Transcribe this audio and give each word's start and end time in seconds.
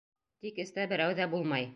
Тик 0.45 0.61
эстә 0.63 0.87
берәү 0.95 1.17
ҙә 1.21 1.29
булмай. 1.35 1.69